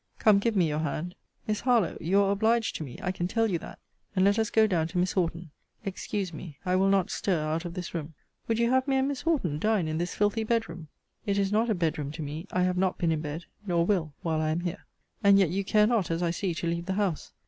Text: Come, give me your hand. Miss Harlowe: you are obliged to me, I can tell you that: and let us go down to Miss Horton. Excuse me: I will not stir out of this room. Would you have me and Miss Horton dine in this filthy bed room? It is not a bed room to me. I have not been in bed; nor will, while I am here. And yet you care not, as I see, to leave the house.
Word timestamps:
Come, 0.17 0.39
give 0.39 0.55
me 0.55 0.67
your 0.67 0.79
hand. 0.79 1.13
Miss 1.45 1.59
Harlowe: 1.59 1.95
you 2.01 2.23
are 2.23 2.31
obliged 2.31 2.75
to 2.77 2.83
me, 2.83 2.97
I 3.03 3.11
can 3.11 3.27
tell 3.27 3.45
you 3.51 3.59
that: 3.59 3.77
and 4.15 4.25
let 4.25 4.39
us 4.39 4.49
go 4.49 4.65
down 4.65 4.87
to 4.87 4.97
Miss 4.97 5.11
Horton. 5.11 5.51
Excuse 5.85 6.33
me: 6.33 6.57
I 6.65 6.75
will 6.75 6.89
not 6.89 7.11
stir 7.11 7.39
out 7.45 7.65
of 7.65 7.75
this 7.75 7.93
room. 7.93 8.15
Would 8.47 8.57
you 8.57 8.71
have 8.71 8.87
me 8.87 8.95
and 8.95 9.07
Miss 9.07 9.21
Horton 9.21 9.59
dine 9.59 9.87
in 9.87 9.99
this 9.99 10.15
filthy 10.15 10.43
bed 10.43 10.67
room? 10.67 10.87
It 11.27 11.37
is 11.37 11.51
not 11.51 11.69
a 11.69 11.75
bed 11.75 11.99
room 11.99 12.09
to 12.13 12.23
me. 12.23 12.47
I 12.51 12.63
have 12.63 12.77
not 12.77 12.97
been 12.97 13.11
in 13.11 13.21
bed; 13.21 13.45
nor 13.67 13.85
will, 13.85 14.15
while 14.23 14.41
I 14.41 14.49
am 14.49 14.61
here. 14.61 14.87
And 15.23 15.37
yet 15.37 15.51
you 15.51 15.63
care 15.63 15.85
not, 15.85 16.09
as 16.09 16.23
I 16.23 16.31
see, 16.31 16.55
to 16.55 16.65
leave 16.65 16.87
the 16.87 16.93
house. 16.93 17.31